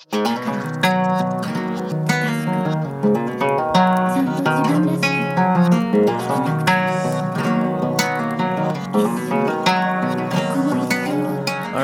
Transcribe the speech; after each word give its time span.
All 0.00 0.16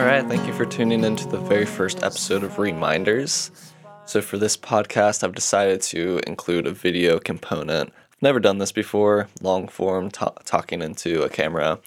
right, 0.02 0.24
thank 0.26 0.46
you 0.46 0.54
for 0.54 0.64
tuning 0.64 1.04
in 1.04 1.16
to 1.16 1.29
the 1.29 1.38
very 1.46 1.66
first 1.66 2.02
episode 2.02 2.42
of 2.42 2.58
Reminders. 2.58 3.50
So, 4.07 4.23
for 4.23 4.39
this 4.39 4.57
podcast, 4.57 5.23
I've 5.23 5.35
decided 5.35 5.83
to 5.83 6.21
include 6.27 6.67
a 6.67 6.73
video 6.73 7.19
component. 7.19 7.91
I've 7.91 8.23
never 8.23 8.41
done 8.41 8.57
this 8.57 8.73
before, 8.73 9.29
long 9.43 9.69
form 9.69 10.11
ta- 10.11 10.33
talking 10.46 10.80
into 10.80 11.23
a 11.23 11.29
camera. 11.29 11.80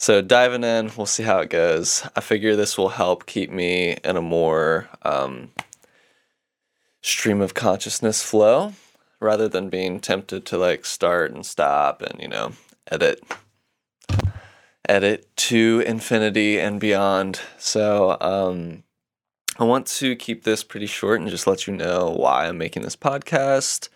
So, 0.00 0.22
diving 0.22 0.64
in, 0.64 0.90
we'll 0.96 1.04
see 1.04 1.24
how 1.24 1.40
it 1.40 1.50
goes. 1.50 2.08
I 2.16 2.20
figure 2.20 2.56
this 2.56 2.78
will 2.78 2.88
help 2.88 3.26
keep 3.26 3.50
me 3.50 3.98
in 4.02 4.16
a 4.16 4.22
more 4.22 4.88
um, 5.02 5.50
stream 7.02 7.42
of 7.42 7.52
consciousness 7.52 8.22
flow 8.22 8.72
rather 9.20 9.46
than 9.46 9.68
being 9.68 10.00
tempted 10.00 10.46
to 10.46 10.56
like 10.56 10.86
start 10.86 11.32
and 11.32 11.44
stop 11.44 12.00
and, 12.00 12.18
you 12.18 12.28
know, 12.28 12.52
edit 12.90 13.22
edit 14.88 15.36
to 15.36 15.84
infinity 15.86 16.58
and 16.58 16.80
beyond. 16.80 17.38
So, 17.58 18.16
um, 18.22 18.84
I 19.58 19.64
want 19.64 19.86
to 19.86 20.16
keep 20.16 20.44
this 20.44 20.64
pretty 20.64 20.86
short 20.86 21.20
and 21.20 21.28
just 21.28 21.46
let 21.46 21.66
you 21.66 21.74
know 21.76 22.08
why 22.08 22.48
I'm 22.48 22.56
making 22.56 22.84
this 22.84 22.96
podcast, 22.96 23.90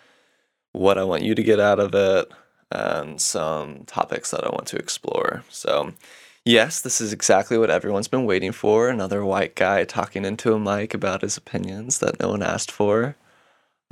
what 0.73 0.99
I 0.99 1.05
want 1.05 1.23
you 1.23 1.35
to 1.35 1.43
get 1.43 1.61
out 1.61 1.81
of 1.81 1.95
it, 1.95 2.31
and 2.71 3.21
some 3.21 3.85
topics 3.87 4.31
that 4.31 4.45
I 4.45 4.51
want 4.51 4.67
to 4.69 4.77
explore. 4.77 5.45
So, 5.49 5.93
yes, 6.45 6.81
this 6.81 7.01
is 7.01 7.13
exactly 7.13 7.59
what 7.59 7.71
everyone's 7.71 8.09
been 8.09 8.25
waiting 8.27 8.53
for 8.53 8.89
another 8.89 9.25
white 9.25 9.55
guy 9.55 9.85
talking 9.85 10.25
into 10.25 10.55
a 10.55 10.59
mic 10.59 10.95
about 10.95 11.23
his 11.23 11.37
opinions 11.37 11.99
that 11.99 12.21
no 12.21 12.31
one 12.31 12.43
asked 12.43 12.71
for. 12.71 13.17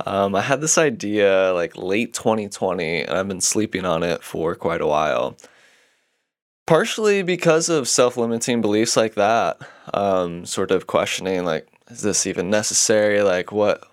Um, 0.05 0.35
I 0.35 0.41
had 0.41 0.61
this 0.61 0.77
idea 0.77 1.53
like 1.53 1.77
late 1.77 2.13
2020, 2.13 3.03
and 3.03 3.17
I've 3.17 3.27
been 3.27 3.41
sleeping 3.41 3.85
on 3.85 4.03
it 4.03 4.23
for 4.23 4.55
quite 4.55 4.81
a 4.81 4.87
while 4.87 5.37
partially 6.65 7.23
because 7.23 7.69
of 7.69 7.87
self-limiting 7.87 8.61
beliefs 8.61 8.95
like 8.95 9.15
that 9.15 9.57
um, 9.93 10.45
sort 10.45 10.71
of 10.71 10.87
questioning 10.87 11.43
like 11.43 11.67
is 11.89 12.01
this 12.01 12.25
even 12.25 12.49
necessary 12.49 13.21
like 13.21 13.51
what 13.51 13.85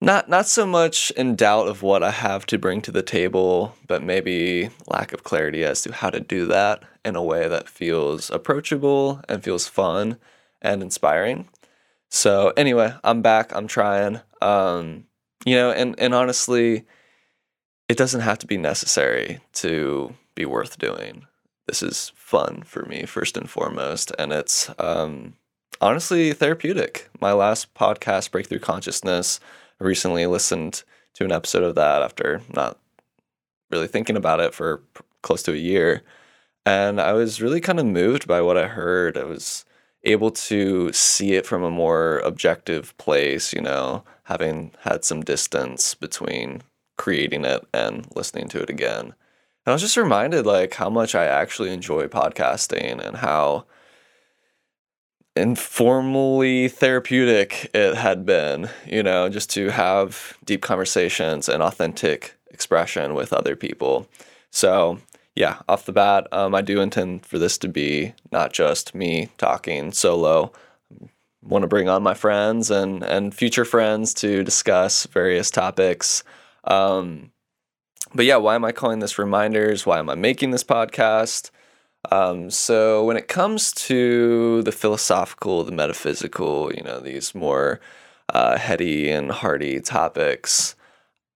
not 0.00 0.28
not 0.28 0.46
so 0.46 0.66
much 0.66 1.10
in 1.12 1.34
doubt 1.34 1.68
of 1.68 1.82
what 1.82 2.02
i 2.02 2.10
have 2.10 2.44
to 2.46 2.58
bring 2.58 2.80
to 2.82 2.92
the 2.92 3.02
table 3.02 3.74
but 3.86 4.02
maybe 4.02 4.68
lack 4.88 5.12
of 5.12 5.24
clarity 5.24 5.64
as 5.64 5.82
to 5.82 5.92
how 5.92 6.10
to 6.10 6.20
do 6.20 6.46
that 6.46 6.82
in 7.06 7.14
a 7.14 7.22
way 7.22 7.46
that 7.46 7.68
feels 7.68 8.30
approachable 8.30 9.20
and 9.28 9.44
feels 9.44 9.68
fun 9.68 10.18
and 10.60 10.82
inspiring. 10.82 11.48
So 12.10 12.52
anyway 12.56 12.94
i'm 13.04 13.22
back 13.22 13.54
i'm 13.54 13.68
trying. 13.68 14.20
Um, 14.42 15.04
you 15.44 15.54
know 15.54 15.70
and 15.70 15.94
and 15.98 16.14
honestly 16.14 16.84
it 17.88 17.96
doesn't 17.96 18.22
have 18.22 18.38
to 18.40 18.46
be 18.46 18.58
necessary 18.58 19.38
to 19.54 20.12
be 20.34 20.44
worth 20.44 20.78
doing. 20.78 21.24
This 21.68 21.82
is 21.82 22.12
fun 22.16 22.64
for 22.64 22.84
me 22.84 23.06
first 23.06 23.36
and 23.36 23.48
foremost 23.48 24.12
and 24.18 24.32
it's 24.32 24.68
um, 24.80 25.34
honestly 25.80 26.32
therapeutic. 26.32 27.08
My 27.20 27.32
last 27.32 27.72
podcast 27.74 28.32
breakthrough 28.32 28.58
consciousness 28.58 29.38
recently 29.78 30.26
listened 30.26 30.82
to 31.14 31.24
an 31.24 31.32
episode 31.32 31.62
of 31.62 31.74
that 31.74 32.02
after 32.02 32.42
not 32.54 32.78
really 33.70 33.88
thinking 33.88 34.16
about 34.16 34.40
it 34.40 34.54
for 34.54 34.82
close 35.22 35.42
to 35.44 35.52
a 35.52 35.56
year. 35.56 36.02
And 36.64 37.00
i 37.00 37.12
was 37.12 37.40
really 37.40 37.60
kind 37.60 37.78
of 37.78 37.86
moved 37.86 38.26
by 38.26 38.40
what 38.40 38.58
i 38.58 38.66
heard. 38.66 39.16
I 39.16 39.24
was 39.24 39.64
able 40.04 40.30
to 40.30 40.92
see 40.92 41.32
it 41.34 41.46
from 41.46 41.62
a 41.62 41.70
more 41.70 42.18
objective 42.20 42.96
place 42.96 43.52
you 43.52 43.60
know 43.60 44.04
having 44.24 44.72
had 44.80 45.04
some 45.04 45.22
distance 45.22 45.94
between 45.94 46.62
creating 46.96 47.44
it 47.44 47.66
and 47.72 48.06
listening 48.14 48.48
to 48.48 48.60
it 48.60 48.70
again. 48.70 49.04
And 49.04 49.72
I 49.72 49.72
was 49.72 49.82
just 49.82 49.96
reminded 49.96 50.46
like 50.46 50.74
how 50.74 50.90
much 50.90 51.14
I 51.14 51.26
actually 51.26 51.72
enjoy 51.72 52.06
podcasting 52.06 53.04
and 53.04 53.16
how 53.16 53.66
informally 55.36 56.68
therapeutic 56.68 57.70
it 57.74 57.94
had 57.94 58.24
been, 58.24 58.70
you 58.86 59.02
know, 59.02 59.28
just 59.28 59.50
to 59.50 59.68
have 59.68 60.36
deep 60.44 60.62
conversations 60.62 61.48
and 61.48 61.62
authentic 61.62 62.34
expression 62.50 63.14
with 63.14 63.32
other 63.32 63.54
people. 63.54 64.08
So, 64.50 64.98
yeah, 65.34 65.58
off 65.68 65.84
the 65.84 65.92
bat, 65.92 66.26
um, 66.32 66.54
I 66.54 66.62
do 66.62 66.80
intend 66.80 67.26
for 67.26 67.38
this 67.38 67.58
to 67.58 67.68
be 67.68 68.14
not 68.32 68.52
just 68.52 68.94
me 68.94 69.28
talking 69.36 69.92
solo. 69.92 70.52
Want 71.42 71.62
to 71.62 71.68
bring 71.68 71.88
on 71.88 72.02
my 72.02 72.14
friends 72.14 72.70
and 72.70 73.04
and 73.04 73.34
future 73.34 73.64
friends 73.64 74.14
to 74.14 74.42
discuss 74.42 75.06
various 75.06 75.50
topics. 75.50 76.24
Um, 76.64 77.30
but 78.14 78.24
yeah, 78.24 78.36
why 78.36 78.54
am 78.54 78.64
I 78.64 78.72
calling 78.72 79.00
this 79.00 79.18
reminders? 79.18 79.84
Why 79.84 79.98
am 79.98 80.08
I 80.08 80.14
making 80.14 80.50
this 80.50 80.64
podcast? 80.64 81.50
Um, 82.10 82.50
so 82.50 83.04
when 83.04 83.16
it 83.16 83.28
comes 83.28 83.72
to 83.72 84.62
the 84.62 84.72
philosophical, 84.72 85.64
the 85.64 85.72
metaphysical, 85.72 86.72
you 86.72 86.82
know, 86.82 87.00
these 87.00 87.34
more 87.34 87.80
uh, 88.28 88.58
heady 88.58 89.10
and 89.10 89.30
hearty 89.30 89.80
topics, 89.80 90.76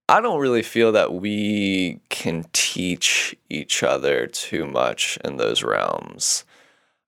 I 0.09 0.21
don't 0.21 0.41
really 0.41 0.63
feel 0.63 0.93
that 0.93 1.15
we 1.15 2.01
can 2.09 2.47
teach 2.53 3.37
each 3.49 3.83
other 3.83 4.27
too 4.27 4.67
much 4.67 5.19
in 5.25 5.37
those 5.37 5.63
realms. 5.63 6.45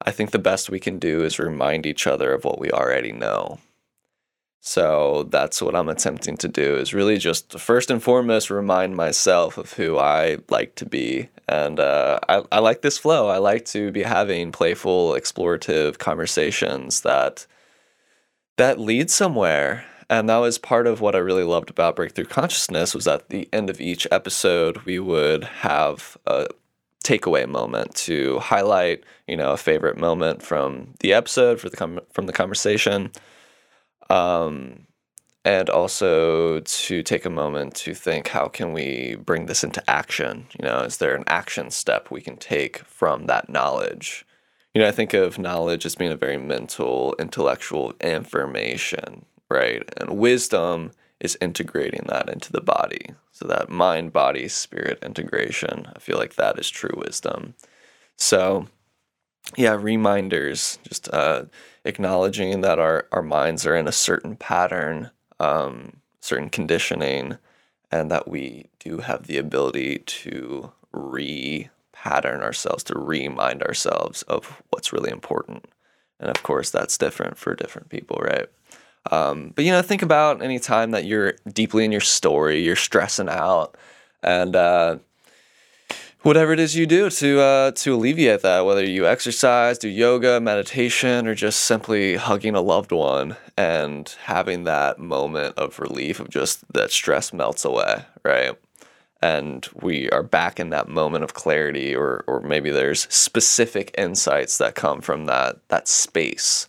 I 0.05 0.11
think 0.11 0.31
the 0.31 0.39
best 0.39 0.71
we 0.71 0.81
can 0.81 0.99
do 0.99 1.25
is 1.25 1.39
remind 1.39 1.87
each 1.87 2.07
other 2.07 2.33
of 2.33 2.45
what 2.45 2.59
we 2.59 2.71
already 2.71 3.13
know. 3.13 3.59
So 4.61 5.25
that's 5.25 5.61
what 5.61 5.75
I'm 5.75 5.89
attempting 5.89 6.37
to 6.37 6.49
do 6.49 6.77
is 6.77 6.95
really 6.95 7.19
just 7.19 7.59
first 7.59 7.91
and 7.91 8.01
foremost 8.01 8.49
remind 8.49 8.95
myself 8.95 9.59
of 9.59 9.73
who 9.73 9.99
I 9.99 10.39
like 10.49 10.77
to 10.77 10.87
be. 10.87 11.29
And 11.53 11.79
uh, 11.79 12.19
I, 12.31 12.43
I 12.51 12.59
like 12.61 12.81
this 12.81 12.97
flow. 12.97 13.29
I 13.29 13.37
like 13.37 13.67
to 13.67 13.93
be 13.93 14.05
having 14.05 14.53
playful, 14.53 15.11
explorative 15.11 15.99
conversations 15.99 17.03
that 17.03 17.47
that 18.57 18.81
lead 18.81 19.11
somewhere. 19.11 19.85
And 20.09 20.31
that 20.31 20.39
was 20.39 20.57
part 20.57 20.87
of 20.87 21.03
what 21.03 21.15
I 21.15 21.19
really 21.19 21.45
loved 21.45 21.69
about 21.69 21.97
Breakthrough 21.97 22.25
Consciousness 22.25 22.95
was 22.95 23.07
at 23.07 23.29
the 23.29 23.51
end 23.53 23.69
of 23.69 23.83
each 23.83 24.07
episode 24.11 24.79
we 24.85 24.99
would 24.99 25.45
have 25.45 26.17
a 26.27 26.47
takeaway 27.05 27.47
moment 27.47 27.95
to 27.97 28.39
highlight, 28.39 29.05
you 29.27 29.37
know, 29.37 29.53
a 29.53 29.59
favorite 29.59 29.99
moment 29.99 30.43
from 30.43 30.95
the 31.01 31.13
episode 31.13 31.61
for 31.61 31.69
the 31.69 31.77
com- 31.77 32.01
from 32.13 32.25
the 32.25 32.33
conversation 32.33 33.11
um, 34.09 34.87
and 35.45 35.69
also 35.69 36.61
to 36.61 37.03
take 37.03 37.25
a 37.25 37.31
moment 37.31 37.75
to 37.75 37.95
think 37.95 38.29
how 38.29 38.47
can 38.49 38.73
we 38.73 39.17
bring 39.17 39.47
this 39.47 39.65
into 39.65 39.89
action? 39.91 40.47
You 40.59 40.67
know 40.67 40.81
is 40.81 40.99
there 40.99 41.15
an 41.15 41.25
action 41.27 41.71
step 41.71 42.11
we 42.11 42.21
can 42.21 42.37
take 42.37 42.79
from 42.79 43.27
that 43.27 43.49
knowledge? 43.49 44.25
You 44.75 44.81
know 44.81 44.89
i 44.89 44.93
think 44.93 45.15
of 45.15 45.39
knowledge 45.39 45.85
as 45.85 45.95
being 45.97 46.13
a 46.13 46.17
very 46.17 46.39
mental 46.39 47.15
intellectual 47.19 47.93
information 48.01 49.27
right? 49.53 49.83
And 49.99 50.19
wisdom 50.19 50.93
is 51.21 51.37
integrating 51.41 52.07
that 52.09 52.29
into 52.31 52.51
the 52.51 52.63
body. 52.63 53.11
So 53.33 53.47
that 53.49 53.69
mind 53.69 54.13
body 54.13 54.49
spirit 54.49 54.99
integration 55.03 55.87
i 55.95 55.99
feel 55.99 56.19
like 56.19 56.35
that 56.37 56.59
is 56.59 56.71
true 56.71 56.97
wisdom. 57.05 57.55
So 58.17 58.69
yeah 59.57 59.77
reminders 59.79 60.79
just 60.89 61.13
uh 61.13 61.45
acknowledging 61.85 62.61
that 62.61 62.79
our, 62.79 63.09
our 63.13 63.23
minds 63.23 63.67
are 63.67 63.77
in 63.77 63.89
a 63.89 63.93
certain 63.93 64.37
pattern, 64.37 65.11
um, 65.41 65.99
certain 66.21 66.51
conditioning, 66.51 67.39
and 67.91 68.11
that 68.11 68.29
we 68.29 68.67
do 68.79 68.99
have 68.99 69.27
the 69.27 69.39
ability 69.39 69.99
to 70.07 70.73
re 70.93 71.69
pattern 71.93 72.41
ourselves, 72.41 72.83
to 72.85 72.99
remind 72.99 73.63
ourselves 73.63 74.23
of 74.23 74.63
what's 74.71 74.93
really 74.93 75.11
important. 75.11 75.67
And 76.19 76.31
of 76.31 76.43
course, 76.43 76.71
that's 76.71 76.99
different 76.99 77.37
for 77.37 77.55
different 77.55 77.89
people, 77.89 78.19
right? 78.21 78.49
Um, 79.11 79.53
but 79.55 79.65
you 79.65 79.73
know, 79.73 79.83
think 79.83 80.03
about 80.03 80.43
any 80.43 80.59
time 80.59 80.93
that 80.93 81.05
you're 81.05 81.35
deeply 81.53 81.85
in 81.85 81.93
your 81.93 82.01
story, 82.01 82.63
you're 82.63 82.77
stressing 82.77 83.29
out, 83.29 83.77
and 84.23 84.55
uh, 84.55 84.99
whatever 86.23 86.53
it 86.53 86.61
is 86.61 86.77
you 86.77 86.87
do 86.87 87.11
to 87.11 87.41
uh, 87.41 87.71
to 87.73 87.95
alleviate 87.95 88.43
that, 88.43 88.65
whether 88.65 88.85
you 88.85 89.07
exercise, 89.07 89.79
do 89.79 89.89
yoga, 89.89 90.41
meditation, 90.41 91.27
or 91.27 91.35
just 91.35 91.61
simply 91.61 92.17
hugging 92.17 92.55
a 92.55 92.61
loved 92.61 92.93
one 92.93 93.37
and 93.57 94.15
having 94.25 94.65
that 94.65 94.99
moment 94.99 95.57
of 95.59 95.79
relief 95.79 96.21
of 96.21 96.31
just 96.31 96.65
that 96.73 96.91
stress 96.91 97.33
melts 97.33 97.65
away, 97.65 98.05
right? 98.25 98.57
And 99.21 99.69
we 99.81 100.11
are 100.11 100.25
back 100.25 100.59
in 100.59 100.71
that 100.71 100.89
moment 100.89 101.25
of 101.25 101.35
clarity, 101.35 101.95
or 101.95 102.25
or 102.27 102.41
maybe 102.41 102.71
there's 102.71 103.13
specific 103.13 103.95
insights 103.99 104.59
that 104.59 104.75
come 104.75 105.01
from 105.01 105.27
that 105.27 105.57
that 105.69 105.89
space. 105.89 106.69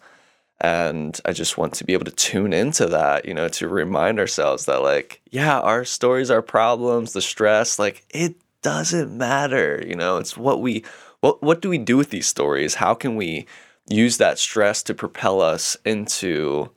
And 0.62 1.20
I 1.26 1.34
just 1.34 1.58
want 1.58 1.74
to 1.74 1.84
be 1.84 1.92
able 1.92 2.06
to 2.06 2.12
tune 2.12 2.54
into 2.54 2.86
that, 2.86 3.26
you 3.26 3.34
know, 3.34 3.50
to 3.50 3.68
remind 3.68 4.18
ourselves 4.18 4.66
that, 4.66 4.82
like, 4.82 5.20
yeah, 5.30 5.60
our 5.60 5.84
stories, 5.84 6.32
our 6.32 6.42
problems, 6.42 7.12
the 7.12 7.22
stress, 7.22 7.78
like, 7.78 8.06
it 8.12 8.36
doesn't 8.64 9.16
matter. 9.16 9.84
You 9.86 9.96
know, 9.96 10.18
it's 10.18 10.36
what 10.38 10.62
we 10.62 10.84
what 11.20 11.44
what 11.44 11.62
do 11.62 11.70
we 11.70 11.78
do 11.78 11.98
with 11.98 12.10
these 12.10 12.28
stories? 12.28 12.76
How 12.76 12.94
can 12.96 13.16
we 13.16 13.46
use 13.88 14.18
that 14.18 14.40
stress 14.40 14.82
to 14.84 14.94
propel 14.94 15.42
us 15.42 15.78
into 15.86 16.72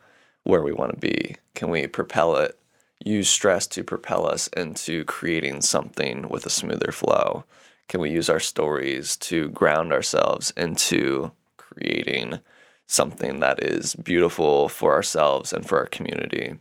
where 0.44 0.62
we 0.62 0.72
want 0.72 0.92
to 0.92 1.00
be? 1.00 1.36
Can 1.54 1.70
we 1.70 1.86
propel 1.86 2.36
it? 2.36 2.58
Use 3.04 3.28
stress 3.28 3.66
to 3.68 3.84
propel 3.84 4.26
us 4.26 4.48
into 4.48 5.04
creating 5.04 5.62
something 5.62 6.28
with 6.28 6.44
a 6.46 6.50
smoother 6.50 6.92
flow? 6.92 7.44
Can 7.88 8.00
we 8.00 8.10
use 8.10 8.28
our 8.28 8.40
stories 8.40 9.16
to 9.18 9.48
ground 9.50 9.92
ourselves 9.92 10.52
into 10.56 11.30
creating 11.56 12.40
something 12.86 13.40
that 13.40 13.62
is 13.62 13.94
beautiful 13.94 14.68
for 14.68 14.92
ourselves 14.92 15.52
and 15.52 15.66
for 15.66 15.78
our 15.78 15.86
community? 15.86 16.56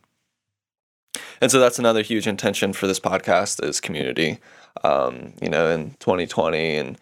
And 1.42 1.52
so 1.52 1.60
that's 1.60 1.80
another 1.80 2.02
huge 2.02 2.28
intention 2.28 2.74
for 2.74 2.88
this 2.88 3.00
podcast 3.00 3.64
is 3.64 3.80
community. 3.80 4.40
Um, 4.84 5.34
you 5.42 5.50
know, 5.50 5.70
in 5.70 5.92
2020 6.00 6.76
and 6.76 6.98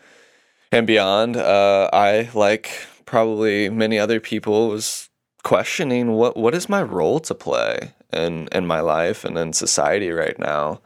and 0.71 0.87
beyond, 0.87 1.37
uh, 1.37 1.89
I 1.93 2.29
like 2.33 2.71
probably 3.05 3.69
many 3.69 3.99
other 3.99 4.19
people 4.19 4.69
was 4.69 5.09
questioning 5.43 6.13
what 6.13 6.37
what 6.37 6.55
is 6.55 6.69
my 6.69 6.81
role 6.81 7.19
to 7.19 7.35
play 7.35 7.93
in 8.11 8.47
in 8.51 8.65
my 8.65 8.79
life 8.79 9.25
and 9.25 9.37
in 9.37 9.53
society 9.53 10.09
right 10.11 10.39
now. 10.39 10.81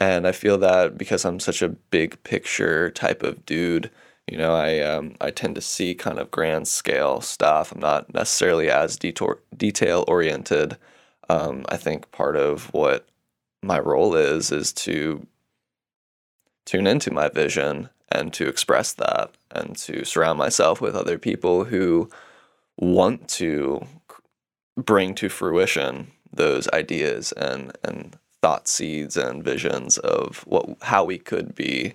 And 0.00 0.26
I 0.26 0.32
feel 0.32 0.58
that 0.58 0.98
because 0.98 1.24
I'm 1.24 1.40
such 1.40 1.62
a 1.62 1.68
big 1.68 2.22
picture 2.24 2.90
type 2.90 3.22
of 3.22 3.46
dude, 3.46 3.90
you 4.30 4.38
know, 4.38 4.54
I 4.54 4.80
um, 4.80 5.14
I 5.20 5.30
tend 5.30 5.54
to 5.56 5.60
see 5.60 5.94
kind 5.94 6.18
of 6.18 6.30
grand 6.30 6.68
scale 6.68 7.20
stuff. 7.20 7.72
I'm 7.72 7.80
not 7.80 8.12
necessarily 8.14 8.70
as 8.70 8.96
detail 8.98 10.04
oriented. 10.08 10.76
Um, 11.28 11.64
I 11.68 11.76
think 11.76 12.10
part 12.10 12.36
of 12.36 12.72
what 12.72 13.06
my 13.62 13.78
role 13.78 14.14
is 14.14 14.52
is 14.52 14.72
to 14.72 15.26
tune 16.66 16.86
into 16.86 17.10
my 17.10 17.28
vision 17.28 17.88
and 18.10 18.32
to 18.34 18.46
express 18.46 18.92
that 18.92 19.30
and 19.50 19.76
to 19.76 20.04
surround 20.04 20.38
myself 20.38 20.80
with 20.80 20.94
other 20.94 21.18
people 21.18 21.64
who 21.64 22.10
want 22.76 23.28
to 23.28 23.86
bring 24.76 25.14
to 25.14 25.28
fruition 25.28 26.10
those 26.32 26.68
ideas 26.70 27.32
and 27.32 27.76
and 27.84 28.16
thought 28.42 28.68
seeds 28.68 29.16
and 29.16 29.42
visions 29.44 29.98
of 29.98 30.38
what 30.46 30.68
how 30.82 31.04
we 31.04 31.18
could 31.18 31.54
be 31.54 31.94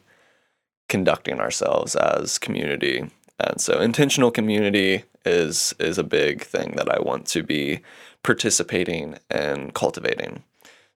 conducting 0.87 1.39
ourselves 1.39 1.95
as 1.95 2.37
community. 2.39 3.09
And 3.39 3.61
so 3.61 3.79
intentional 3.79 4.31
community 4.31 5.03
is 5.25 5.75
is 5.79 5.97
a 5.97 6.03
big 6.03 6.41
thing 6.43 6.73
that 6.75 6.89
I 6.89 6.99
want 7.01 7.25
to 7.27 7.43
be 7.43 7.81
participating 8.23 9.17
and 9.29 9.73
cultivating. 9.73 10.43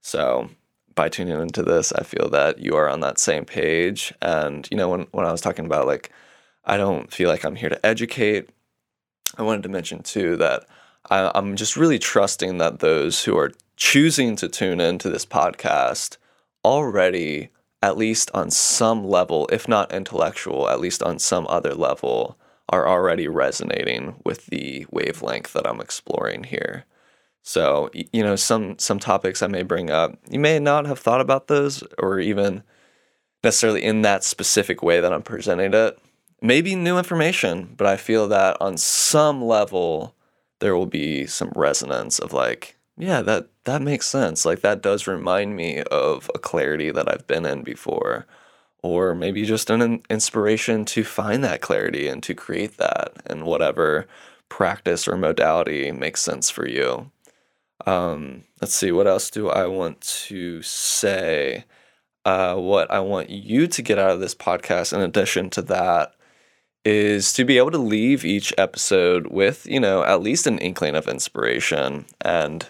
So 0.02 0.50
by 0.96 1.10
tuning 1.10 1.40
into 1.40 1.64
this, 1.64 1.92
I 1.94 2.04
feel 2.04 2.30
that 2.30 2.60
you 2.60 2.76
are 2.76 2.90
on 2.90 3.00
that 3.02 3.18
same 3.18 3.46
page. 3.46 4.14
And 4.22 4.68
you 4.70 4.78
know, 4.78 4.90
when 4.90 5.08
when 5.12 5.26
I 5.26 5.32
was 5.32 5.42
talking 5.42 5.66
about 5.66 5.88
like 5.88 6.12
I 6.66 6.78
don't 6.78 7.12
feel 7.12 7.30
like 7.30 7.44
I'm 7.44 7.56
here 7.56 7.70
to 7.70 7.86
educate, 7.86 8.50
I 9.38 9.44
wanted 9.44 9.64
to 9.64 9.70
mention 9.70 10.04
too 10.04 10.38
that 10.38 10.66
I, 11.10 11.32
I'm 11.36 11.56
just 11.56 11.76
really 11.76 12.00
trusting 12.00 12.58
that 12.60 12.80
those 12.80 13.24
who 13.24 13.38
are 13.38 13.52
choosing 13.76 14.36
to 14.38 14.48
tune 14.48 14.80
into 14.80 15.10
this 15.10 15.26
podcast 15.26 16.18
already, 16.64 17.50
at 17.82 17.98
least 17.98 18.32
on 18.34 18.50
some 18.50 19.06
level, 19.06 19.50
if 19.52 19.68
not 19.68 19.92
intellectual, 19.92 20.70
at 20.70 20.80
least 20.80 21.04
on 21.04 21.20
some 21.20 21.46
other 21.50 21.74
level, 21.74 22.38
are 22.70 22.88
already 22.88 23.28
resonating 23.28 24.16
with 24.24 24.46
the 24.48 24.86
wavelength 24.90 25.52
that 25.54 25.68
I'm 25.68 25.82
exploring 25.82 26.46
here. 26.46 26.86
So, 27.44 27.90
you 27.94 28.24
know, 28.24 28.36
some 28.36 28.80
some 28.80 29.00
topics 29.00 29.42
I 29.42 29.48
may 29.48 29.64
bring 29.64 29.92
up, 29.92 30.18
you 30.30 30.40
may 30.40 30.60
not 30.60 30.86
have 30.88 31.00
thought 31.00 31.22
about 31.22 31.48
those 31.48 31.84
or 32.00 32.20
even 32.20 32.64
necessarily 33.44 33.84
in 33.84 34.02
that 34.04 34.24
specific 34.24 34.82
way 34.82 35.00
that 35.02 35.14
I'm 35.14 35.22
presenting 35.24 35.74
it. 35.74 36.00
Maybe 36.42 36.76
new 36.76 36.98
information, 36.98 37.74
but 37.78 37.88
I 37.88 37.98
feel 37.98 38.28
that 38.30 38.58
on 38.62 38.78
some 38.78 39.44
level 39.44 40.16
there 40.60 40.76
will 40.76 40.86
be 40.86 41.26
some 41.28 41.52
resonance 41.56 42.20
of 42.20 42.34
like, 42.34 42.78
yeah, 42.98 43.22
that 43.22 43.50
that 43.66 43.82
makes 43.82 44.08
sense. 44.08 44.46
Like 44.46 44.62
that 44.62 44.82
does 44.82 45.08
remind 45.08 45.56
me 45.56 45.82
of 45.84 46.30
a 46.36 46.40
clarity 46.40 46.92
that 46.92 47.12
I've 47.12 47.28
been 47.28 47.46
in 47.46 47.64
before 47.64 48.26
or 48.84 49.16
maybe 49.16 49.46
just 49.46 49.70
an 49.70 50.02
inspiration 50.10 50.86
to 50.86 51.04
find 51.04 51.44
that 51.44 51.62
clarity 51.62 52.08
and 52.08 52.22
to 52.24 52.34
create 52.36 52.78
that 52.78 53.14
in 53.30 53.46
whatever 53.46 54.08
practice 54.50 55.08
or 55.08 55.18
modality 55.18 55.92
makes 55.92 56.22
sense 56.22 56.50
for 56.50 56.68
you. 56.68 57.10
Um, 57.86 58.44
let's 58.62 58.74
see, 58.74 58.92
what 58.92 59.08
else 59.08 59.30
do 59.30 59.50
I 59.50 59.68
want 59.68 60.02
to 60.02 60.62
say? 60.62 61.66
Uh, 62.26 62.56
what 62.56 62.90
I 62.90 63.00
want 63.02 63.30
you 63.30 63.68
to 63.68 63.82
get 63.82 64.00
out 64.00 64.12
of 64.12 64.20
this 64.20 64.36
podcast, 64.36 64.94
in 64.94 65.02
addition 65.02 65.50
to 65.52 65.62
that, 65.64 66.16
is 66.86 67.34
to 67.34 67.46
be 67.46 67.58
able 67.58 67.72
to 67.72 67.78
leave 67.78 68.24
each 68.26 68.54
episode 68.58 69.28
with, 69.28 69.66
you 69.66 69.80
know, 69.80 70.04
at 70.04 70.22
least 70.22 70.48
an 70.48 70.60
inkling 70.60 70.96
of 70.96 71.08
inspiration 71.08 72.06
and 72.22 72.68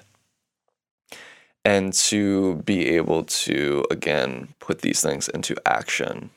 and 1.65 1.94
to 1.94 2.55
be 2.65 2.89
able 2.89 3.23
to 3.23 3.85
again 3.89 4.53
put 4.59 4.81
these 4.81 5.01
things 5.01 5.29
into 5.29 5.55
action. 5.65 6.29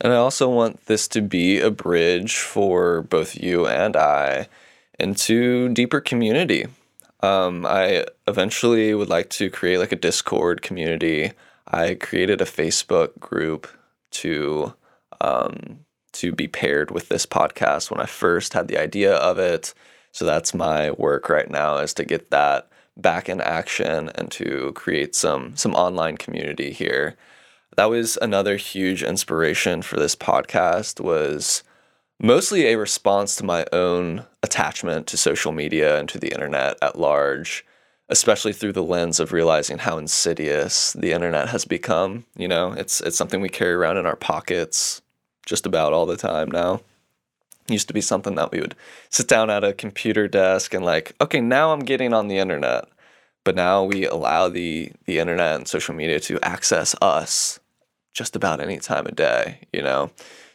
And 0.00 0.12
I 0.12 0.16
also 0.16 0.48
want 0.48 0.86
this 0.86 1.06
to 1.08 1.22
be 1.22 1.60
a 1.60 1.70
bridge 1.70 2.36
for 2.38 3.02
both 3.02 3.36
you 3.36 3.68
and 3.68 3.96
I 3.96 4.48
into 4.98 5.68
deeper 5.68 6.00
community 6.00 6.66
um, 7.22 7.64
I 7.64 8.04
eventually 8.26 8.94
would 8.94 9.08
like 9.08 9.30
to 9.30 9.50
create 9.50 9.78
like 9.78 9.92
a 9.92 9.96
Discord 9.96 10.62
community. 10.62 11.32
I 11.66 11.94
created 11.94 12.40
a 12.40 12.46
Facebook 12.46 13.18
group 13.20 13.68
to 14.12 14.74
um, 15.20 15.80
to 16.12 16.32
be 16.32 16.48
paired 16.48 16.90
with 16.90 17.08
this 17.08 17.24
podcast 17.24 17.90
when 17.90 18.00
I 18.00 18.06
first 18.06 18.52
had 18.52 18.68
the 18.68 18.78
idea 18.78 19.14
of 19.14 19.38
it. 19.38 19.72
So 20.10 20.24
that's 20.24 20.52
my 20.52 20.90
work 20.92 21.28
right 21.28 21.50
now 21.50 21.78
is 21.78 21.94
to 21.94 22.04
get 22.04 22.30
that 22.30 22.68
back 22.96 23.28
in 23.28 23.40
action 23.40 24.10
and 24.14 24.30
to 24.32 24.72
create 24.74 25.14
some 25.14 25.56
some 25.56 25.74
online 25.74 26.16
community 26.16 26.72
here. 26.72 27.16
That 27.76 27.88
was 27.88 28.18
another 28.20 28.56
huge 28.56 29.02
inspiration 29.02 29.80
for 29.80 29.96
this 29.96 30.14
podcast 30.14 31.00
was 31.00 31.62
mostly 32.22 32.68
a 32.68 32.78
response 32.78 33.36
to 33.36 33.44
my 33.44 33.66
own 33.72 34.24
attachment 34.42 35.06
to 35.08 35.16
social 35.16 35.52
media 35.52 35.98
and 35.98 36.08
to 36.08 36.18
the 36.18 36.32
internet 36.32 36.78
at 36.80 36.98
large, 36.98 37.66
especially 38.08 38.52
through 38.52 38.72
the 38.72 38.82
lens 38.82 39.20
of 39.20 39.32
realizing 39.32 39.78
how 39.78 39.98
insidious 39.98 40.92
the 40.94 41.12
internet 41.12 41.48
has 41.48 41.64
become. 41.64 42.24
You 42.36 42.48
know, 42.48 42.72
it's 42.72 43.00
it's 43.02 43.16
something 43.16 43.40
we 43.40 43.48
carry 43.48 43.74
around 43.74 43.98
in 43.98 44.06
our 44.06 44.16
pockets 44.16 45.02
just 45.44 45.66
about 45.66 45.92
all 45.92 46.06
the 46.06 46.16
time 46.16 46.50
now. 46.50 46.80
It 47.66 47.72
used 47.72 47.88
to 47.88 47.94
be 47.94 48.00
something 48.00 48.36
that 48.36 48.52
we 48.52 48.60
would 48.60 48.76
sit 49.10 49.28
down 49.28 49.50
at 49.50 49.64
a 49.64 49.72
computer 49.72 50.28
desk 50.28 50.72
and 50.74 50.84
like, 50.84 51.14
okay, 51.20 51.40
now 51.40 51.72
I'm 51.72 51.80
getting 51.80 52.12
on 52.12 52.28
the 52.28 52.38
internet. 52.38 52.84
But 53.44 53.56
now 53.56 53.82
we 53.82 54.06
allow 54.06 54.48
the 54.48 54.92
the 55.06 55.18
internet 55.18 55.56
and 55.56 55.66
social 55.66 55.94
media 55.94 56.20
to 56.20 56.38
access 56.42 56.94
us 57.02 57.58
just 58.14 58.36
about 58.36 58.60
any 58.60 58.78
time 58.78 59.06
of 59.06 59.16
day, 59.16 59.60
you 59.72 59.82
know. 59.82 60.10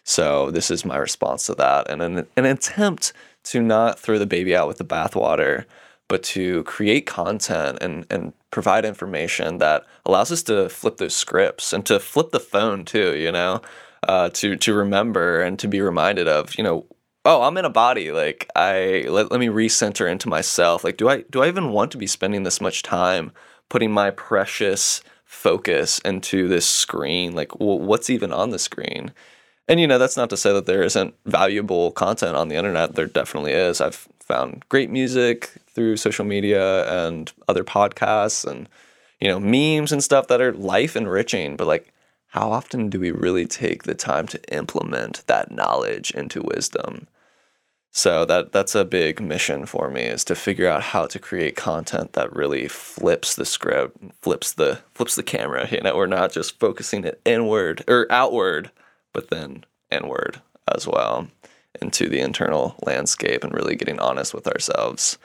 So 0.07 0.51
this 0.51 0.71
is 0.71 0.85
my 0.85 0.95
response 0.95 1.47
to 1.47 1.55
that, 1.55 1.91
and 1.91 2.01
an, 2.01 2.27
an 2.37 2.45
attempt 2.45 3.11
to 3.43 3.61
not 3.61 3.99
throw 3.99 4.17
the 4.17 4.25
baby 4.25 4.55
out 4.55 4.69
with 4.69 4.77
the 4.77 4.85
bathwater, 4.85 5.65
but 6.07 6.23
to 6.23 6.63
create 6.63 7.05
content 7.05 7.79
and 7.81 8.05
and 8.09 8.31
provide 8.49 8.85
information 8.85 9.57
that 9.57 9.85
allows 10.05 10.31
us 10.31 10.43
to 10.43 10.69
flip 10.69 10.95
those 10.95 11.13
scripts 11.13 11.73
and 11.73 11.85
to 11.87 11.99
flip 11.99 12.31
the 12.31 12.39
phone 12.39 12.85
too. 12.85 13.17
You 13.17 13.33
know, 13.33 13.61
uh, 14.07 14.29
to 14.29 14.55
to 14.55 14.73
remember 14.73 15.41
and 15.41 15.59
to 15.59 15.67
be 15.67 15.81
reminded 15.81 16.27
of 16.29 16.57
you 16.57 16.63
know 16.63 16.85
oh 17.25 17.41
i'm 17.43 17.57
in 17.57 17.65
a 17.65 17.69
body 17.69 18.11
like 18.11 18.49
i 18.55 19.03
let, 19.09 19.29
let 19.29 19.41
me 19.41 19.47
recenter 19.47 20.09
into 20.09 20.29
myself. 20.29 20.85
Like 20.85 20.95
do 20.95 21.09
i 21.09 21.23
do 21.29 21.43
i 21.43 21.49
even 21.49 21.71
want 21.71 21.91
to 21.91 21.97
be 21.97 22.07
spending 22.07 22.43
this 22.43 22.61
much 22.61 22.81
time 22.81 23.33
putting 23.67 23.91
my 23.91 24.11
precious 24.11 25.01
focus 25.25 25.99
into 25.99 26.47
this 26.47 26.65
screen? 26.65 27.35
Like 27.35 27.59
well, 27.59 27.77
what's 27.79 28.09
even 28.09 28.31
on 28.31 28.51
the 28.51 28.59
screen 28.59 29.11
and 29.67 29.79
you 29.79 29.87
know, 29.87 29.97
that's 29.97 30.17
not 30.17 30.29
to 30.29 30.37
say 30.37 30.53
that 30.53 30.65
there 30.65 30.83
isn't 30.83 31.13
valuable 31.25 31.91
content 31.91 32.35
on 32.35 32.47
the 32.47 32.55
internet. 32.55 32.95
There 32.95 33.05
definitely 33.05 33.53
is. 33.53 33.81
I've 33.81 34.07
found 34.19 34.63
great 34.69 34.89
music 34.89 35.51
through 35.67 35.97
social 35.97 36.25
media 36.25 37.07
and 37.07 37.31
other 37.47 37.63
podcasts 37.63 38.45
and 38.45 38.67
you 39.19 39.27
know, 39.27 39.39
memes 39.39 39.91
and 39.91 40.03
stuff 40.03 40.27
that 40.27 40.41
are 40.41 40.53
life 40.53 40.95
enriching, 40.95 41.55
but 41.55 41.67
like 41.67 41.91
how 42.27 42.51
often 42.51 42.89
do 42.89 42.99
we 42.99 43.11
really 43.11 43.45
take 43.45 43.83
the 43.83 43.95
time 43.95 44.27
to 44.27 44.53
implement 44.53 45.25
that 45.27 45.51
knowledge 45.51 46.11
into 46.11 46.41
wisdom? 46.41 47.07
So 47.91 48.25
that 48.25 48.51
that's 48.51 48.75
a 48.75 48.85
big 48.85 49.19
mission 49.21 49.65
for 49.65 49.89
me 49.89 50.03
is 50.03 50.23
to 50.25 50.35
figure 50.35 50.67
out 50.67 50.83
how 50.83 51.07
to 51.07 51.17
create 51.17 51.55
content 51.55 52.13
that 52.13 52.35
really 52.35 52.67
flips 52.67 53.35
the 53.35 53.45
script, 53.45 53.97
flips 54.21 54.53
the 54.53 54.81
flips 54.93 55.15
the 55.15 55.23
camera. 55.23 55.67
You 55.71 55.81
know, 55.81 55.95
we're 55.95 56.05
not 56.05 56.31
just 56.31 56.59
focusing 56.59 57.05
it 57.05 57.19
inward 57.25 57.83
or 57.87 58.05
outward, 58.11 58.69
but 59.17 59.31
then 59.31 59.65
inward 59.89 60.39
as 60.71 60.85
well 60.85 61.27
into 61.81 62.07
the 62.07 62.19
internal 62.19 62.75
landscape 62.85 63.43
and 63.43 63.51
really 63.51 63.75
getting 63.75 63.99
honest 63.99 64.31
with 64.31 64.47
ourselves. 64.47 65.17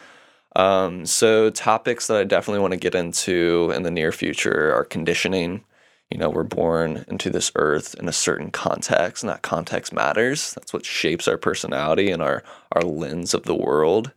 Um, 0.57 1.05
so, 1.05 1.51
topics 1.51 2.07
that 2.07 2.17
I 2.17 2.25
definitely 2.25 2.61
want 2.61 2.73
to 2.73 2.79
get 2.79 2.95
into 2.95 3.71
in 3.75 3.83
the 3.83 3.91
near 3.91 4.13
future 4.13 4.75
are 4.75 4.87
conditioning. 4.87 5.63
You 6.11 6.17
know, 6.17 6.31
we're 6.31 6.43
born 6.43 7.05
into 7.07 7.29
this 7.29 7.53
earth 7.55 7.95
in 7.99 8.09
a 8.09 8.13
certain 8.13 8.51
context, 8.51 9.23
and 9.23 9.31
that 9.31 9.43
context 9.43 9.93
matters. 9.93 10.55
That's 10.55 10.73
what 10.73 10.87
shapes 10.87 11.29
our 11.29 11.37
personality 11.37 12.11
and 12.11 12.23
our, 12.23 12.43
our 12.73 12.83
lens 12.83 13.35
of 13.35 13.43
the 13.43 13.55
world. 13.55 14.13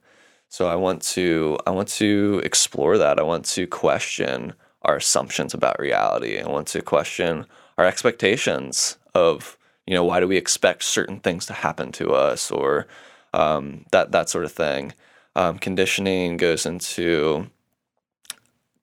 So 0.48 0.68
I 0.68 0.76
want 0.76 1.02
to 1.16 1.58
I 1.68 1.72
want 1.72 1.90
to 1.90 2.42
explore 2.46 2.98
that. 2.98 3.20
I 3.20 3.24
want 3.24 3.44
to 3.46 3.68
question 3.68 4.54
our 4.84 4.96
assumptions 4.96 5.54
about 5.54 5.80
reality. 5.80 6.40
I 6.40 6.48
want 6.48 6.68
to 6.70 6.82
question 6.82 7.46
our 7.78 7.86
expectations 7.86 8.98
of 9.14 9.58
you 9.88 9.94
know 9.94 10.04
why 10.04 10.20
do 10.20 10.28
we 10.28 10.38
expect 10.38 10.84
certain 10.84 11.20
things 11.20 11.46
to 11.46 11.54
happen 11.54 11.92
to 11.94 12.14
us 12.14 12.52
or 12.52 12.88
um, 13.36 13.86
that 13.92 14.12
that 14.12 14.30
sort 14.30 14.46
of 14.46 14.52
thing. 14.52 14.94
Um, 15.36 15.60
conditioning 15.60 16.38
goes 16.38 16.66
into 16.66 17.48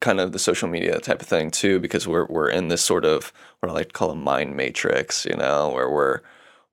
kind 0.00 0.21
of 0.21 0.32
the 0.32 0.38
social 0.38 0.68
media 0.68 0.99
type 1.00 1.23
of 1.23 1.28
thing 1.28 1.50
too, 1.50 1.80
because 1.80 2.06
we're 2.06 2.26
we're 2.26 2.50
in 2.50 2.68
this 2.68 2.82
sort 2.82 3.04
of 3.04 3.32
what 3.61 3.71
I 3.71 3.73
like 3.73 3.88
to 3.88 3.92
call 3.92 4.11
a 4.11 4.16
mind 4.16 4.56
matrix, 4.56 5.25
you 5.25 5.37
know, 5.37 5.71
where 5.71 5.88
we're 5.88 6.21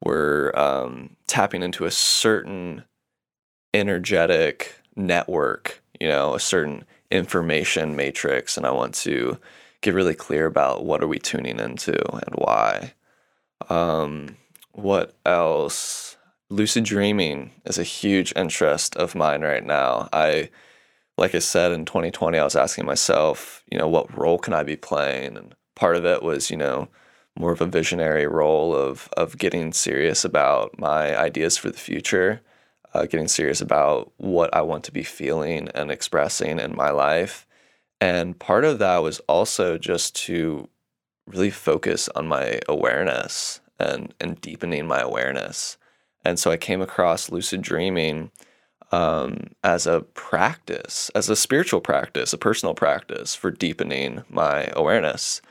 we're 0.03 0.51
um, 0.57 1.15
tapping 1.27 1.63
into 1.63 1.85
a 1.85 1.91
certain 1.91 2.83
energetic 3.73 4.75
network, 4.95 5.81
you 5.99 6.07
know, 6.07 6.35
a 6.35 6.39
certain 6.39 6.83
information 7.11 7.95
matrix, 7.95 8.57
and 8.57 8.65
I 8.65 8.71
want 8.71 8.93
to 8.95 9.37
get 9.81 9.93
really 9.93 10.15
clear 10.15 10.45
about 10.45 10.85
what 10.85 11.01
are 11.01 11.07
we 11.07 11.19
tuning 11.19 11.59
into 11.59 11.93
and 12.13 12.35
why. 12.35 12.93
Um, 13.67 14.37
what 14.71 15.13
else? 15.25 16.17
Lucid 16.49 16.83
dreaming 16.83 17.51
is 17.65 17.77
a 17.77 17.83
huge 17.83 18.33
interest 18.35 18.95
of 18.95 19.15
mine 19.15 19.41
right 19.41 19.63
now. 19.63 20.09
I 20.11 20.49
like 21.17 21.35
I 21.35 21.39
said 21.39 21.73
in 21.73 21.85
2020, 21.85 22.37
I 22.39 22.43
was 22.43 22.55
asking 22.55 22.85
myself, 22.85 23.61
you 23.69 23.77
know, 23.77 23.87
what 23.89 24.17
role 24.17 24.37
can 24.37 24.53
I 24.53 24.63
be 24.63 24.77
playing? 24.77 25.37
And 25.37 25.53
part 25.75 25.97
of 25.97 26.05
it 26.05 26.23
was, 26.23 26.49
you 26.49 26.57
know, 26.57 26.87
more 27.37 27.51
of 27.51 27.61
a 27.61 27.65
visionary 27.65 28.25
role 28.25 28.75
of 28.75 29.09
of 29.17 29.37
getting 29.37 29.73
serious 29.73 30.25
about 30.25 30.79
my 30.79 31.17
ideas 31.17 31.57
for 31.57 31.69
the 31.69 31.77
future, 31.77 32.41
uh, 32.93 33.05
getting 33.05 33.27
serious 33.27 33.61
about 33.61 34.11
what 34.17 34.53
I 34.53 34.61
want 34.61 34.83
to 34.85 34.91
be 34.91 35.03
feeling 35.03 35.69
and 35.75 35.91
expressing 35.91 36.59
in 36.59 36.75
my 36.75 36.89
life. 36.91 37.45
And 38.01 38.39
part 38.39 38.65
of 38.65 38.79
that 38.79 38.99
was 38.99 39.19
also 39.21 39.77
just 39.77 40.15
to 40.27 40.69
really 41.29 41.49
focus 41.49 42.09
on 42.15 42.27
my 42.27 42.59
awareness 42.67 43.61
and 43.79 44.13
and 44.19 44.41
deepening 44.41 44.87
my 44.87 44.99
awareness. 44.99 45.77
And 46.25 46.37
so 46.37 46.51
I 46.51 46.57
came 46.57 46.81
across 46.81 47.31
lucid 47.31 47.61
dreaming 47.61 48.31
um, 48.91 49.51
as 49.63 49.85
a 49.85 50.01
practice, 50.01 51.11
as 51.15 51.29
a 51.29 51.35
spiritual 51.35 51.79
practice, 51.81 52.33
a 52.33 52.37
personal 52.37 52.73
practice 52.73 53.35
for 53.35 53.51
deepening 53.51 54.23
my 54.29 54.69
awareness. 54.73 55.41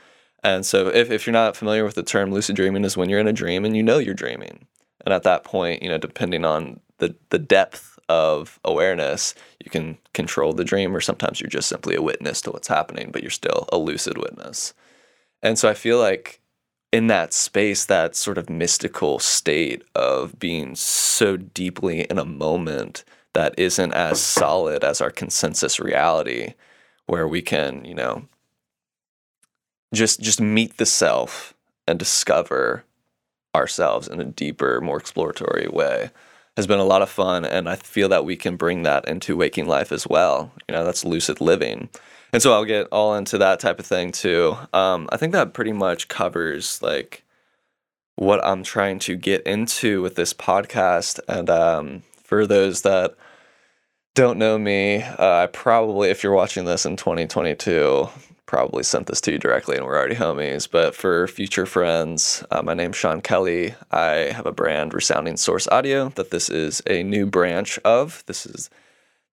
And 0.43 0.65
so, 0.65 0.87
if, 0.87 1.11
if 1.11 1.25
you're 1.25 1.33
not 1.33 1.57
familiar 1.57 1.83
with 1.83 1.95
the 1.95 2.03
term 2.03 2.31
lucid 2.31 2.55
dreaming, 2.55 2.85
is 2.85 2.97
when 2.97 3.09
you're 3.09 3.19
in 3.19 3.27
a 3.27 3.33
dream 3.33 3.65
and 3.65 3.75
you 3.75 3.83
know 3.83 3.97
you're 3.97 4.13
dreaming. 4.13 4.67
And 5.05 5.13
at 5.13 5.23
that 5.23 5.43
point, 5.43 5.81
you 5.81 5.89
know, 5.89 5.97
depending 5.97 6.45
on 6.45 6.79
the, 6.97 7.15
the 7.29 7.39
depth 7.39 7.97
of 8.09 8.59
awareness, 8.63 9.35
you 9.63 9.69
can 9.69 9.97
control 10.13 10.53
the 10.53 10.65
dream, 10.65 10.95
or 10.95 11.01
sometimes 11.01 11.39
you're 11.39 11.49
just 11.49 11.69
simply 11.69 11.95
a 11.95 12.01
witness 12.01 12.41
to 12.41 12.51
what's 12.51 12.67
happening, 12.67 13.09
but 13.11 13.21
you're 13.21 13.29
still 13.29 13.67
a 13.71 13.77
lucid 13.77 14.17
witness. 14.17 14.73
And 15.41 15.57
so, 15.57 15.69
I 15.69 15.73
feel 15.73 15.99
like 15.99 16.41
in 16.91 17.07
that 17.07 17.33
space, 17.33 17.85
that 17.85 18.15
sort 18.15 18.37
of 18.37 18.49
mystical 18.49 19.19
state 19.19 19.83
of 19.95 20.37
being 20.39 20.75
so 20.75 21.37
deeply 21.37 22.01
in 22.01 22.17
a 22.17 22.25
moment 22.25 23.03
that 23.33 23.57
isn't 23.57 23.93
as 23.93 24.19
solid 24.21 24.83
as 24.83 25.01
our 25.01 25.11
consensus 25.11 25.79
reality 25.79 26.53
where 27.05 27.27
we 27.27 27.41
can 27.41 27.83
you 27.85 27.93
know 27.95 28.27
just 29.93 30.19
just 30.19 30.39
meet 30.39 30.77
the 30.77 30.85
self 30.85 31.53
and 31.87 31.97
discover 31.97 32.83
ourselves 33.55 34.07
in 34.07 34.19
a 34.19 34.25
deeper 34.25 34.79
more 34.81 34.97
exploratory 34.97 35.67
way 35.67 36.11
has 36.55 36.67
been 36.67 36.79
a 36.79 36.83
lot 36.83 37.01
of 37.01 37.09
fun. 37.09 37.45
And 37.45 37.69
i 37.69 37.75
feel 37.75 38.09
that 38.09 38.25
we 38.25 38.35
can 38.35 38.57
bring 38.57 38.83
that 38.83 39.07
into 39.07 39.37
waking 39.37 39.67
life 39.67 39.91
as 39.91 40.05
well. 40.05 40.51
You 40.67 40.73
know 40.75 40.83
that's 40.85 41.05
lucid 41.05 41.41
living 41.41 41.89
and 42.33 42.41
so 42.41 42.53
i'll 42.53 42.65
get 42.65 42.87
all 42.91 43.15
into 43.15 43.37
that 43.37 43.59
type 43.59 43.79
of 43.79 43.85
thing 43.85 44.11
too 44.11 44.57
um, 44.73 45.07
i 45.11 45.17
think 45.17 45.33
that 45.33 45.53
pretty 45.53 45.73
much 45.73 46.07
covers 46.07 46.81
like 46.81 47.23
what 48.15 48.43
i'm 48.45 48.63
trying 48.63 48.99
to 48.99 49.15
get 49.15 49.41
into 49.43 50.01
with 50.01 50.15
this 50.15 50.33
podcast 50.33 51.19
and 51.27 51.49
um, 51.49 52.03
for 52.23 52.45
those 52.45 52.83
that 52.83 53.15
don't 54.19 54.37
know 54.37 54.57
me, 54.57 55.01
uh, 55.01 55.43
I 55.43 55.47
probably, 55.47 56.09
if 56.09 56.23
you're 56.23 56.33
watching 56.33 56.65
this 56.65 56.85
in 56.85 56.97
2022, 56.97 58.09
probably 58.45 58.83
sent 58.83 59.07
this 59.07 59.21
to 59.21 59.31
you 59.31 59.37
directly 59.37 59.77
and 59.77 59.85
we're 59.85 59.97
already 59.97 60.15
homies. 60.15 60.69
But 60.69 60.93
for 60.93 61.27
future 61.27 61.65
friends, 61.65 62.43
uh, 62.51 62.61
my 62.61 62.73
name's 62.73 62.97
Sean 62.97 63.21
Kelly. 63.21 63.75
I 63.91 64.31
have 64.33 64.45
a 64.45 64.51
brand, 64.51 64.93
Resounding 64.93 65.37
Source 65.37 65.67
Audio, 65.69 66.09
that 66.09 66.31
this 66.31 66.49
is 66.49 66.81
a 66.85 67.01
new 67.03 67.25
branch 67.25 67.79
of. 67.85 68.23
This 68.25 68.45
is 68.45 68.69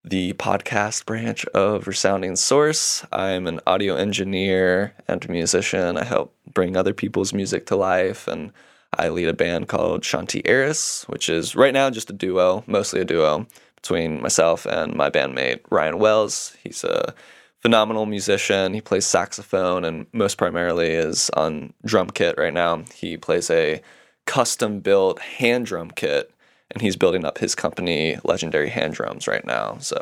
the 0.07 0.33
podcast 0.35 1.05
branch 1.05 1.45
of 1.47 1.89
Resounding 1.89 2.37
Source. 2.37 3.05
I'm 3.11 3.49
an 3.49 3.59
audio 3.67 3.97
engineer 3.97 4.95
and 5.09 5.29
musician. 5.29 5.97
I 5.97 6.05
help 6.05 6.33
bring 6.55 6.77
other 6.77 6.95
people's 6.95 7.35
music 7.35 7.67
to 7.67 7.77
life 7.77 8.29
and 8.29 8.53
I 8.97 9.09
lead 9.09 9.27
a 9.27 9.35
band 9.35 9.67
called 9.67 10.03
Seanti 10.03 10.47
Aeris, 10.47 11.03
which 11.09 11.29
is 11.29 11.57
right 11.57 11.75
now 11.75 11.91
just 11.91 12.09
a 12.09 12.13
duo, 12.13 12.63
mostly 12.69 13.01
a 13.01 13.05
duo 13.05 13.49
between 13.75 14.23
myself 14.23 14.65
and 14.65 14.95
my 14.95 15.11
bandmate 15.11 15.61
Ryan 15.71 15.99
Wells. 15.99 16.57
He's 16.63 16.85
a 16.85 17.13
phenomenal 17.59 18.07
musician. 18.07 18.75
He 18.75 18.81
plays 18.81 19.07
saxophone 19.07 19.85
and 19.85 20.07
most 20.13 20.39
primarily 20.39 20.91
is 20.91 21.31
on 21.31 21.73
drum 21.85 22.11
kit 22.11 22.37
right 22.39 22.55
now. 22.55 22.85
He 22.95 23.17
plays 23.17 23.51
a 23.51 23.83
custom 24.25 24.79
built 24.79 25.19
hand 25.19 25.67
drum 25.67 25.91
kit 25.91 26.31
and 26.77 26.83
he's 26.83 26.95
building 26.95 27.25
up 27.25 27.39
his 27.39 27.55
company 27.55 28.19
Legendary 28.23 28.69
Hand 28.69 28.93
Drums 28.93 29.27
right 29.27 29.47
now. 29.47 29.79
So 29.81 29.97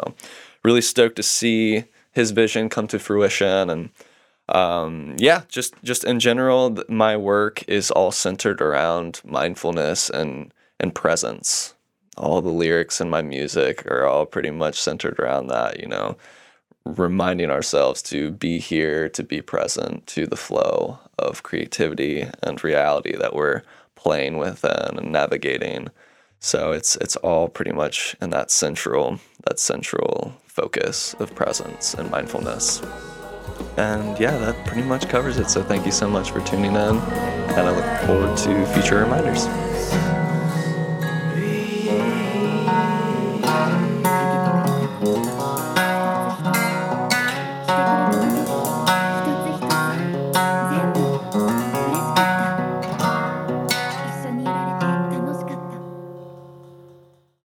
really 0.64 0.80
stoked 0.80 1.14
to 1.14 1.22
see 1.22 1.84
his 2.10 2.32
vision 2.32 2.68
come 2.68 2.88
to 2.88 2.98
fruition 2.98 3.70
and 3.70 3.90
um, 4.48 5.14
yeah, 5.18 5.42
just 5.48 5.74
just 5.84 6.02
in 6.02 6.18
general, 6.18 6.76
my 6.88 7.16
work 7.16 7.62
is 7.68 7.92
all 7.92 8.10
centered 8.10 8.60
around 8.60 9.20
mindfulness 9.24 10.10
and 10.10 10.52
and 10.80 10.92
presence. 10.94 11.74
All 12.16 12.42
the 12.42 12.50
lyrics 12.50 13.00
in 13.00 13.08
my 13.08 13.22
music 13.22 13.86
are 13.86 14.04
all 14.04 14.26
pretty 14.26 14.50
much 14.50 14.80
centered 14.80 15.18
around 15.20 15.46
that. 15.46 15.78
You 15.78 15.86
know, 15.86 16.16
reminding 16.84 17.50
ourselves 17.50 18.02
to 18.02 18.32
be 18.32 18.58
here, 18.58 19.08
to 19.10 19.22
be 19.22 19.40
present 19.40 20.08
to 20.08 20.26
the 20.26 20.36
flow 20.36 20.98
of 21.20 21.44
creativity 21.44 22.26
and 22.42 22.64
reality 22.64 23.16
that 23.16 23.34
we're 23.34 23.62
playing 23.94 24.38
within 24.38 24.98
and 24.98 25.12
navigating. 25.12 25.88
So 26.44 26.72
it's 26.72 26.96
it's 26.96 27.16
all 27.16 27.48
pretty 27.48 27.72
much 27.72 28.16
in 28.20 28.28
that 28.28 28.50
central 28.50 29.18
that 29.46 29.58
central 29.58 30.34
focus 30.44 31.14
of 31.18 31.34
presence 31.34 31.94
and 31.94 32.10
mindfulness. 32.10 32.82
And 33.78 34.20
yeah, 34.20 34.36
that 34.36 34.66
pretty 34.66 34.86
much 34.86 35.08
covers 35.08 35.38
it. 35.38 35.48
So 35.48 35.62
thank 35.62 35.86
you 35.86 35.92
so 35.92 36.06
much 36.06 36.32
for 36.32 36.42
tuning 36.42 36.72
in, 36.72 36.98
and 36.98 37.60
I 37.66 37.70
look 37.70 38.06
forward 38.06 38.36
to 38.36 38.66
future 38.74 39.00
reminders. 39.00 39.46